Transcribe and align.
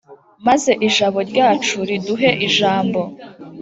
maze 0.47 0.71
ijabo 0.87 1.19
ryacu 1.29 1.77
riduhe 1.89 2.29
ijambo 2.47 2.99